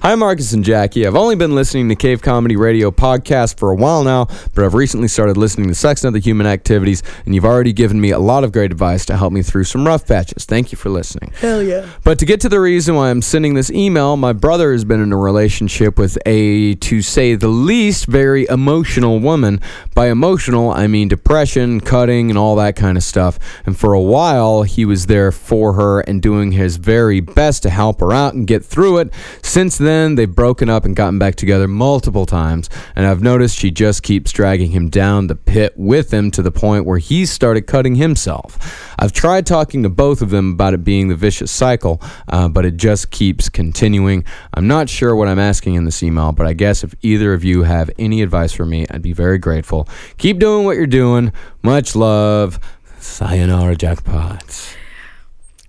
[0.03, 1.07] Hi, Marcus and Jackie.
[1.07, 4.75] I've only been listening to Cave Comedy Radio podcast for a while now, but I've
[4.75, 8.19] recently started listening to Sex and Other Human Activities, and you've already given me a
[8.19, 10.45] lot of great advice to help me through some rough patches.
[10.45, 11.31] Thank you for listening.
[11.37, 11.89] Hell yeah.
[12.03, 15.01] But to get to the reason why I'm sending this email, my brother has been
[15.01, 19.61] in a relationship with a, to say the least, very emotional woman.
[19.95, 23.39] By emotional, I mean depression, cutting, and all that kind of stuff.
[23.67, 27.71] And for a while, he was there for her and doing his very best to
[27.71, 29.15] help her out and get through it.
[29.43, 33.59] Since then, then they've broken up and gotten back together multiple times, and I've noticed
[33.59, 37.31] she just keeps dragging him down the pit with him to the point where he's
[37.31, 38.95] started cutting himself.
[38.99, 42.65] I've tried talking to both of them about it being the vicious cycle, uh, but
[42.65, 44.25] it just keeps continuing.
[44.55, 47.45] I'm not sure what I'm asking in this email, but I guess if either of
[47.45, 49.89] you have any advice for me, I'd be very grateful.
[50.19, 51.33] Keep doing what you're doing.
[51.63, 52.59] Much love.
[52.99, 54.77] Sayonara jackpots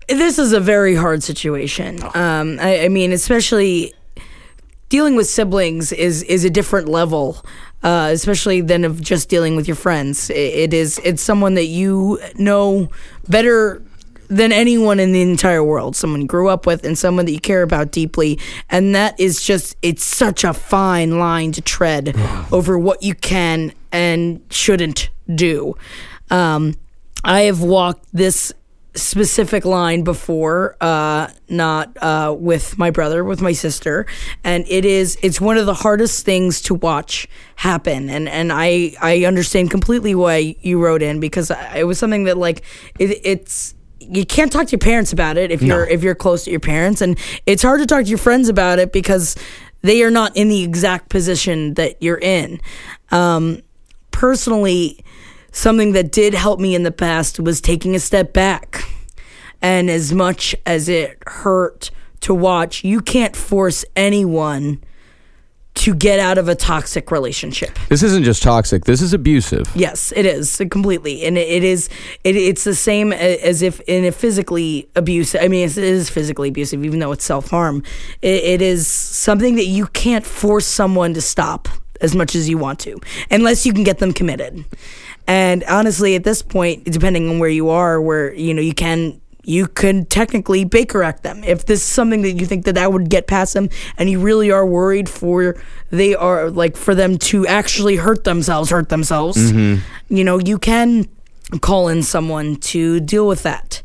[0.08, 2.02] this is a very hard situation.
[2.14, 3.94] Um, I, I, mean, especially
[4.94, 7.44] dealing with siblings is is a different level,
[7.82, 10.30] uh, especially than of just dealing with your friends.
[10.30, 12.90] It, it is it's someone that you know
[13.28, 13.82] better
[14.28, 15.96] than anyone in the entire world.
[15.96, 18.38] Someone you grew up with and someone that you care about deeply,
[18.70, 22.16] and that is just it's such a fine line to tread
[22.52, 25.76] over what you can and shouldn't do.
[26.30, 26.76] Um,
[27.24, 28.54] I have walked this
[28.96, 34.06] specific line before uh not uh with my brother with my sister.
[34.44, 38.10] And it is it's one of the hardest things to watch happen.
[38.10, 42.38] And and i i understand completely why you wrote in because it was something that
[42.38, 42.64] like
[43.00, 46.44] it, it's you can't talk to your parents about it if you're if you're close
[46.44, 47.02] to your parents.
[47.02, 49.36] And it's hard to talk to your friends about it because
[49.82, 52.62] they are not in the exact position that you're in.
[53.12, 53.62] Um
[54.12, 55.04] personally
[55.54, 58.84] something that did help me in the past was taking a step back.
[59.62, 61.90] And as much as it hurt
[62.22, 64.84] to watch, you can't force anyone
[65.76, 67.80] to get out of a toxic relationship.
[67.90, 68.86] This isn't just toxic.
[68.86, 69.66] This is abusive.
[69.74, 71.90] Yes, it is completely, and it is.
[72.24, 75.42] It, it's the same as if in a physically abusive.
[75.42, 77.84] I mean, it is physically abusive, even though it's self harm.
[78.22, 81.68] It, it is something that you can't force someone to stop
[82.02, 83.00] as much as you want to,
[83.32, 84.64] unless you can get them committed.
[85.28, 89.22] And honestly, at this point, depending on where you are, where you know you can
[89.46, 92.92] you could technically Baker Act them if this is something that you think that that
[92.92, 95.56] would get past them, and you really are worried for
[95.90, 99.38] they are like for them to actually hurt themselves, hurt themselves.
[99.38, 100.16] Mm-hmm.
[100.16, 101.08] You know, you can
[101.62, 103.82] call in someone to deal with that.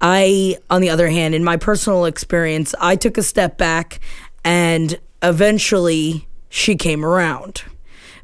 [0.00, 4.00] I, on the other hand, in my personal experience, I took a step back,
[4.44, 7.64] and eventually she came around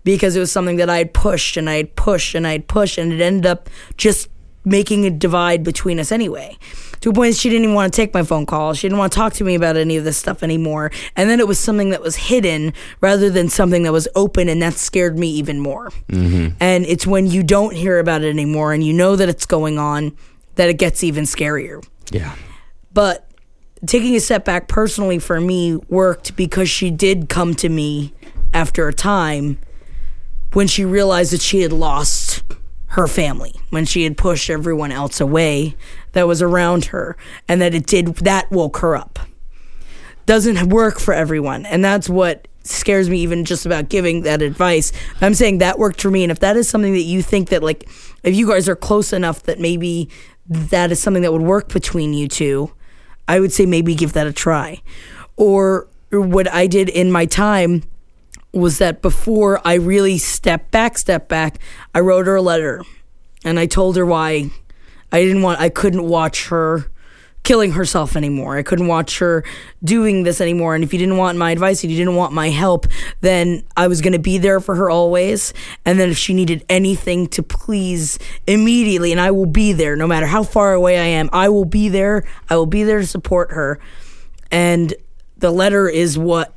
[0.05, 2.69] because it was something that I had pushed and I had pushed and I had
[2.69, 4.29] pushed and it ended up just
[4.65, 6.57] making a divide between us anyway.
[7.05, 8.73] to a point that she didn't even want to take my phone call.
[8.73, 10.91] She didn't want to talk to me about any of this stuff anymore.
[11.17, 14.63] And then it was something that was hidden rather than something that was open, and
[14.63, 15.91] that scared me even more.
[16.09, 16.57] Mm-hmm.
[16.61, 19.79] And it's when you don't hear about it anymore and you know that it's going
[19.79, 20.17] on
[20.55, 21.87] that it gets even scarier.
[22.11, 22.35] Yeah.
[22.95, 23.29] But
[23.87, 28.15] taking a step back personally for me worked because she did come to me
[28.55, 29.59] after a time
[30.55, 32.43] when she realized that she had lost
[32.87, 35.77] her family, when she had pushed everyone else away
[36.13, 37.17] that was around her,
[37.49, 39.19] and that it did that woke her up.
[40.27, 44.91] Doesn't work for everyone, and that's what scares me even just about giving that advice.
[45.21, 47.63] I'm saying that worked for me, and if that is something that you think that
[47.63, 47.89] like
[48.23, 50.09] if you guys are close enough that maybe
[50.47, 52.73] that is something that would work between you two,
[53.27, 54.83] I would say maybe give that a try.
[55.37, 57.83] Or what I did in my time
[58.55, 61.59] was that before I really stepped back, step back,
[61.95, 62.83] I wrote her a letter
[63.45, 64.51] and I told her why
[65.13, 66.91] I didn't want, I couldn't watch her
[67.45, 68.57] killing herself anymore.
[68.57, 69.45] I couldn't watch her
[69.85, 70.75] doing this anymore.
[70.75, 72.87] And if you didn't want my advice, if you didn't want my help,
[73.21, 75.53] then I was going to be there for her always.
[75.85, 80.07] And then if she needed anything to please immediately, and I will be there no
[80.07, 82.25] matter how far away I am, I will be there.
[82.49, 83.79] I will be there to support her.
[84.51, 84.95] And
[85.37, 86.55] the letter is what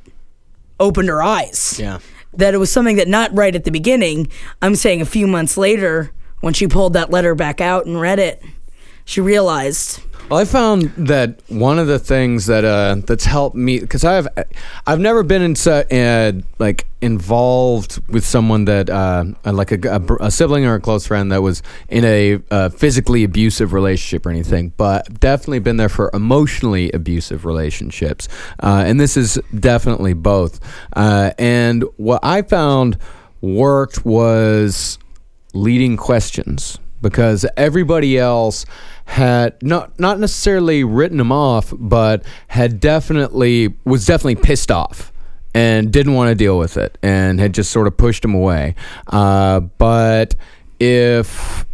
[0.80, 1.78] opened her eyes.
[1.78, 1.98] Yeah.
[2.34, 4.28] That it was something that not right at the beginning.
[4.62, 8.18] I'm saying a few months later, when she pulled that letter back out and read
[8.18, 8.42] it,
[9.04, 13.80] she realized Well, I found that one of the things that uh, that's helped me
[13.80, 14.28] because I've
[14.86, 20.30] I've never been in uh, like involved with someone that uh, like a, a, a,
[20.30, 24.74] sibling or a close friend that was in a uh, physically abusive relationship or anything,
[24.76, 28.28] but definitely been there for emotionally abusive relationships,
[28.62, 30.60] uh, and this is definitely both.
[30.94, 32.98] Uh, and what I found
[33.40, 34.98] worked was
[35.54, 38.64] leading questions because everybody else
[39.04, 45.12] had not not necessarily written him off, but had definitely was definitely pissed off
[45.54, 48.74] and didn't want to deal with it and had just sort of pushed him away.
[49.06, 50.34] Uh, but
[50.78, 51.66] if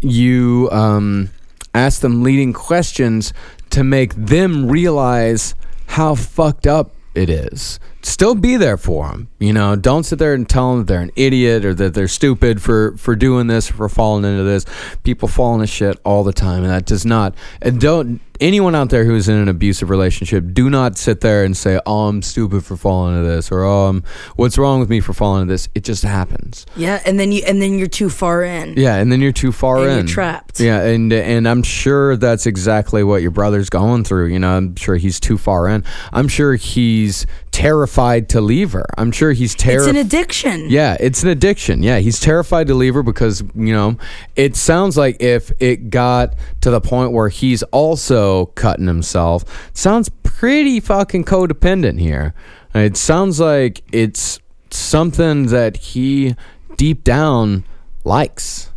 [0.00, 1.30] you um,
[1.74, 3.32] ask them leading questions
[3.70, 5.54] to make them realize
[5.88, 9.28] how fucked up it is still be there for them.
[9.38, 12.08] You know, don't sit there and tell them that they're an idiot or that they're
[12.08, 14.64] stupid for for doing this, or for falling into this.
[15.02, 17.34] People fall into shit all the time, and that does not.
[17.60, 21.56] And don't anyone out there who's in an abusive relationship, do not sit there and
[21.56, 24.02] say, "Oh, I'm stupid for falling into this," or "Oh, I'm,
[24.36, 26.66] what's wrong with me for falling into this?" It just happens.
[26.76, 28.74] Yeah, and then you and then you're too far in.
[28.76, 29.96] Yeah, and then you're too far and in.
[29.98, 30.60] You're trapped.
[30.60, 34.26] Yeah, and and I'm sure that's exactly what your brother's going through.
[34.26, 35.84] You know, I'm sure he's too far in.
[36.12, 38.84] I'm sure he's terrified to leave her.
[38.98, 39.90] I'm sure he's terrified.
[39.90, 40.70] It's an addiction.
[40.70, 41.84] Yeah, it's an addiction.
[41.84, 43.96] Yeah, he's terrified to leave her because, you know,
[44.34, 50.08] it sounds like if it got to the point where he's also cutting himself, sounds
[50.22, 52.32] pretty fucking codependent here.
[52.74, 56.34] It sounds like it's something that he
[56.78, 57.64] deep down
[58.02, 58.70] likes.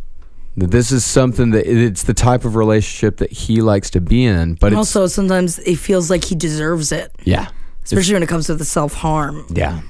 [0.58, 4.26] That This is something that it's the type of relationship that he likes to be
[4.26, 7.48] in, but it's also, sometimes it feels like he deserves it, yeah.
[7.84, 9.46] especially when it comes to the self harm.
[9.48, 9.80] Yeah.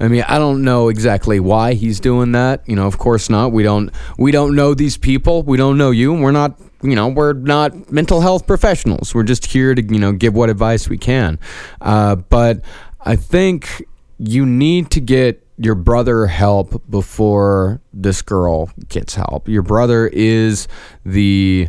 [0.00, 2.62] I mean, I don't know exactly why he's doing that.
[2.66, 3.52] You know, of course not.
[3.52, 5.42] We don't we don't know these people.
[5.42, 6.12] We don't know you.
[6.12, 9.14] We're not, you know, we're not mental health professionals.
[9.14, 11.38] We're just here to, you know, give what advice we can.
[11.80, 12.62] Uh, but
[13.00, 13.84] I think
[14.18, 19.48] you need to get your brother help before this girl gets help.
[19.48, 20.68] Your brother is
[21.04, 21.68] the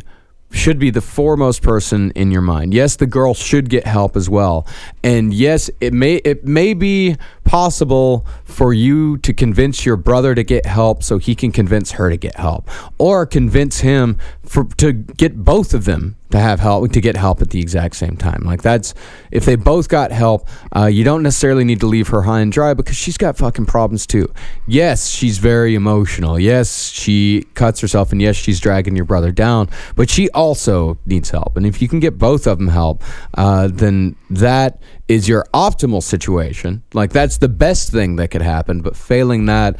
[0.50, 2.72] should be the foremost person in your mind.
[2.72, 4.66] Yes, the girl should get help as well.
[5.02, 10.44] And yes, it may it may be possible for you to convince your brother to
[10.44, 14.92] get help so he can convince her to get help or convince him for to
[14.92, 18.42] get both of them to have help to get help at the exact same time.
[18.44, 18.94] Like that's
[19.30, 22.52] if they both got help, uh, you don't necessarily need to leave her high and
[22.52, 24.32] dry because she's got fucking problems too.
[24.66, 26.38] Yes, she's very emotional.
[26.38, 29.68] Yes, she cuts herself, and yes, she's dragging your brother down.
[29.96, 33.02] But she also needs help, and if you can get both of them help,
[33.34, 36.82] uh, then that is your optimal situation.
[36.92, 38.82] Like that's the best thing that could happen.
[38.82, 39.78] But failing that,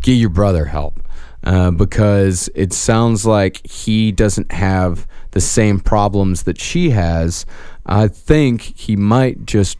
[0.00, 1.00] get your brother help
[1.44, 7.44] uh, because it sounds like he doesn't have the same problems that she has.
[7.86, 9.76] I think he might just,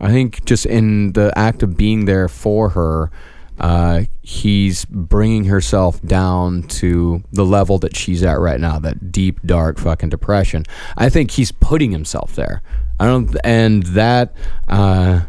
[0.00, 3.10] I think just in the act of being there for her,
[3.58, 9.38] uh, he's bringing herself down to the level that she's at right now, that deep,
[9.44, 10.64] dark fucking depression.
[10.96, 12.62] I think he's putting himself there.
[12.98, 14.34] I don't, and that,
[14.66, 15.22] uh,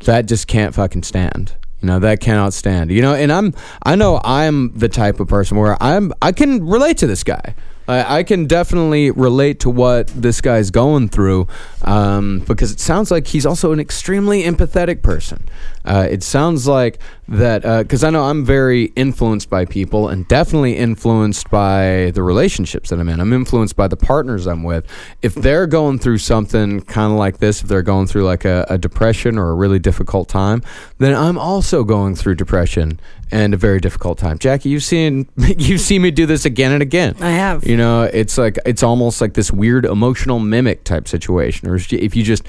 [0.00, 1.54] that just can't fucking stand.
[1.80, 2.90] You know, that cannot stand.
[2.90, 6.66] You know, and I'm I know I'm the type of person where I'm I can
[6.66, 7.54] relate to this guy.
[7.88, 11.48] I, I can definitely relate to what this guy's going through
[11.82, 15.48] um, because it sounds like he's also an extremely empathetic person.
[15.84, 16.98] Uh, it sounds like
[17.28, 22.90] that because I know I'm very influenced by people and definitely influenced by the relationships
[22.90, 23.20] that I'm in.
[23.20, 24.86] I'm influenced by the partners I'm with.
[25.22, 28.66] If they're going through something kind of like this, if they're going through like a,
[28.68, 30.62] a depression or a really difficult time,
[30.98, 34.38] then I'm also going through depression and a very difficult time.
[34.38, 37.16] Jackie, you've seen you've seen me do this again and again.
[37.20, 37.66] I have.
[37.66, 42.16] You know, it's like it's almost like this weird emotional mimic type situation, or if
[42.16, 42.44] you just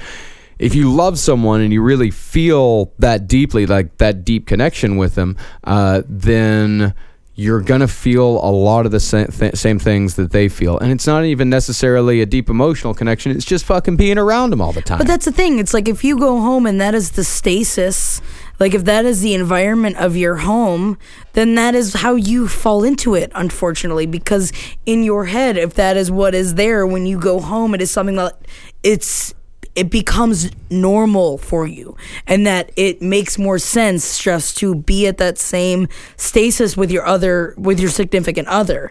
[0.58, 5.14] if you love someone and you really feel that deeply, like that deep connection with
[5.14, 6.94] them, uh, then
[7.34, 10.92] you're gonna feel a lot of the same, th- same things that they feel, and
[10.92, 13.32] it's not even necessarily a deep emotional connection.
[13.32, 14.98] It's just fucking being around them all the time.
[14.98, 15.58] But that's the thing.
[15.58, 18.20] It's like if you go home and that is the stasis,
[18.60, 20.98] like if that is the environment of your home,
[21.32, 24.04] then that is how you fall into it, unfortunately.
[24.06, 24.52] Because
[24.84, 27.90] in your head, if that is what is there when you go home, it is
[27.90, 28.36] something that
[28.82, 29.34] it's
[29.76, 31.96] it becomes normal for you
[32.26, 37.06] and that it makes more sense just to be at that same stasis with your
[37.06, 38.90] other with your significant other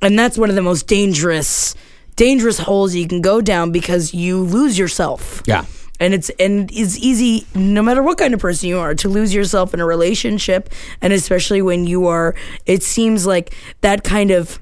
[0.00, 1.74] and that's one of the most dangerous
[2.14, 5.64] dangerous holes you can go down because you lose yourself yeah
[6.02, 9.32] and it's and it's easy no matter what kind of person you are to lose
[9.32, 10.68] yourself in a relationship
[11.00, 12.34] and especially when you are
[12.66, 14.58] it seems like that kind of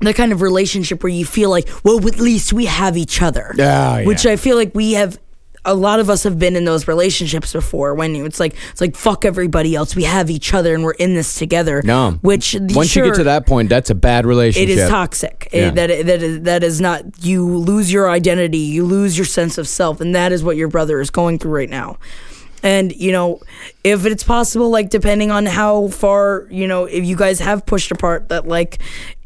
[0.00, 3.52] the kind of relationship where you feel like, well, at least we have each other.
[3.58, 4.26] Ah, yeah, Which.
[4.26, 5.18] I feel like we have.
[5.64, 7.94] A lot of us have been in those relationships before.
[7.94, 9.94] When it's like it's like fuck everybody else.
[9.96, 11.82] We have each other and we're in this together.
[11.84, 12.12] No.
[12.22, 14.68] Which once you get to that point, that's a bad relationship.
[14.70, 15.48] it is toxic.
[15.52, 17.02] It- that that is that is not.
[17.24, 18.58] You lose your identity.
[18.58, 21.52] You lose your sense of self, and that is what your brother is going through
[21.52, 21.98] right now.
[22.62, 23.40] And you know,
[23.84, 27.90] if it's possible, like depending on how far you know, if you guys have pushed
[27.90, 28.78] apart, that like,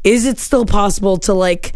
[0.03, 1.73] is it still possible to like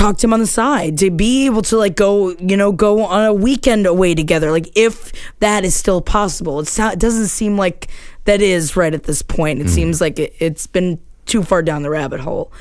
[0.00, 3.04] talk to him on the side to be able to like go you know go
[3.04, 6.60] on a weekend away together like if that is still possible.
[6.60, 7.88] It's not, it doesn't seem like
[8.24, 9.60] that is right at this point.
[9.60, 9.70] It mm.
[9.70, 12.52] seems like it, it's been too far down the rabbit hole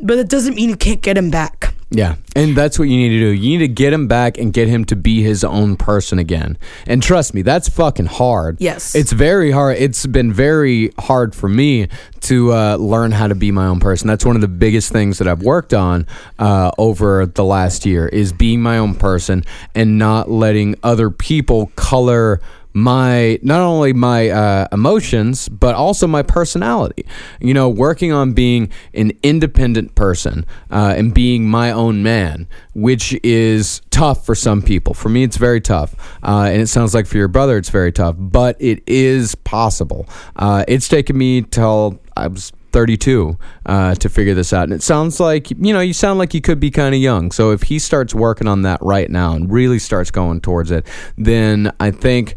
[0.00, 3.10] but it doesn't mean you can't get him back Yeah, and that's what you need
[3.10, 3.32] to do.
[3.32, 6.58] You need to get him back and get him to be his own person again.
[6.84, 8.56] And trust me, that's fucking hard.
[8.58, 8.96] Yes.
[8.96, 9.76] it's very hard.
[9.78, 11.86] It's been very hard for me
[12.22, 14.08] to uh, learn how to be my own person.
[14.08, 16.08] That's one of the biggest things that I've worked on
[16.40, 19.44] uh, over the last year is being my own person
[19.74, 22.40] and not letting other people color
[22.76, 27.06] my not only my uh, emotions but also my personality
[27.40, 33.18] you know working on being an independent person uh, and being my own man which
[33.22, 37.06] is tough for some people for me it's very tough uh, and it sounds like
[37.06, 40.06] for your brother it's very tough but it is possible
[40.36, 44.64] uh, it's taken me till i was 32 uh, to figure this out.
[44.64, 47.32] And it sounds like, you know, you sound like you could be kind of young.
[47.32, 50.86] So if he starts working on that right now and really starts going towards it,
[51.16, 52.36] then I think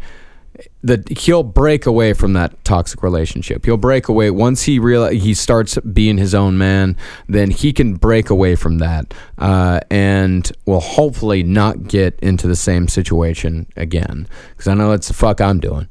[0.82, 3.66] that he'll break away from that toxic relationship.
[3.66, 6.96] He'll break away once he real he starts being his own man.
[7.28, 12.56] Then he can break away from that, uh, and will hopefully not get into the
[12.56, 14.28] same situation again.
[14.52, 15.88] Because I know that's the fuck I'm doing.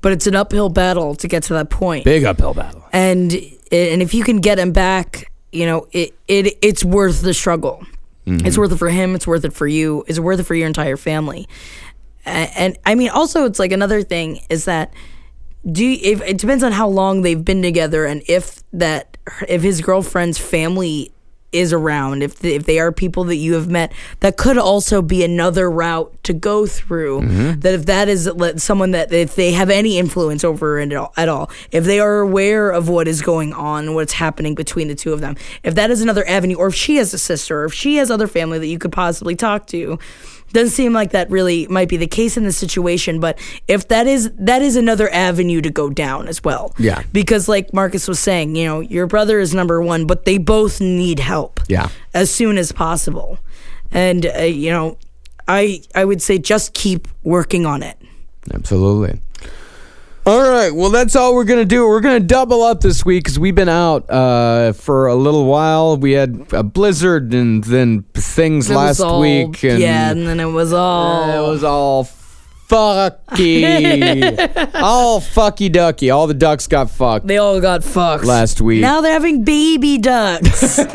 [0.00, 2.84] but it's an uphill battle to get to that point Big uphill battle.
[2.92, 3.32] and
[3.72, 7.84] and if you can get him back, you know it it it's worth the struggle.
[8.30, 9.14] It's worth it for him.
[9.14, 10.04] It's worth it for you.
[10.06, 11.48] It's worth it for your entire family.
[12.28, 14.92] And, I mean, also, it's like another thing is that
[15.70, 19.16] do you, if it depends on how long they've been together and if that
[19.48, 21.12] if his girlfriend's family
[21.50, 25.00] is around if the, if they are people that you have met that could also
[25.00, 27.20] be another route to go through.
[27.22, 27.60] Mm-hmm.
[27.60, 31.12] That if that is someone that if they have any influence over it at all,
[31.16, 34.94] at all if they are aware of what is going on what's happening between the
[34.94, 37.64] two of them if that is another avenue or if she has a sister or
[37.64, 39.98] if she has other family that you could possibly talk to
[40.52, 43.38] doesn't seem like that really might be the case in this situation but
[43.68, 47.02] if that is that is another avenue to go down as well Yeah.
[47.12, 50.80] because like marcus was saying you know your brother is number one but they both
[50.80, 51.88] need help Yeah.
[52.14, 53.38] as soon as possible
[53.92, 54.96] and uh, you know
[55.46, 57.96] i i would say just keep working on it
[58.54, 59.20] Absolutely.
[60.28, 60.70] All right.
[60.74, 61.86] Well, that's all we're gonna do.
[61.88, 65.96] We're gonna double up this week because we've been out uh, for a little while.
[65.96, 69.62] We had a blizzard and then things It last all- week.
[69.64, 72.04] And yeah and then it was all it was all
[72.68, 76.10] fucky, all fucky ducky.
[76.10, 77.26] All the ducks got fucked.
[77.26, 78.82] they all got fucked Last week.
[78.82, 80.78] now they're having baby ducks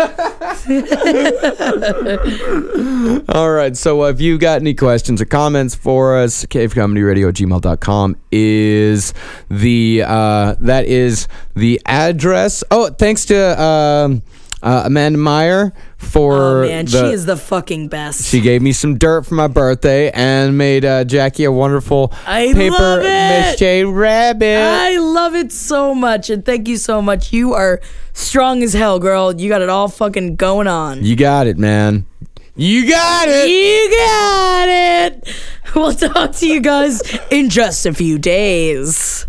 [3.30, 3.76] All right.
[3.76, 9.14] So if you've got any questions or comments for us, cavecomedyradio at gmail.com is
[9.50, 12.64] the uh, that is the address.
[12.72, 14.22] Oh, thanks to um,
[14.64, 18.26] uh, Amanda Meyer for Oh man, the, she is the fucking best.
[18.26, 22.52] she gave me some dirt for my birthday and made uh, Jackie a wonderful I
[22.54, 23.60] paper love it.
[23.62, 24.58] mache rabbit.
[24.60, 27.32] I love it so much, and thank you so much.
[27.34, 27.82] You are
[28.14, 29.36] strong as hell, girl.
[29.36, 31.04] You got it all fucking going on.
[31.04, 32.06] you got it, man.
[32.56, 33.50] You got it.
[33.50, 35.36] You got it.
[35.76, 37.02] We'll talk to you guys
[37.32, 39.26] in just a few days.